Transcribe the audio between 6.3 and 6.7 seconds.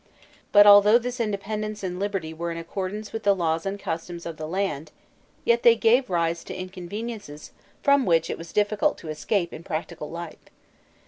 to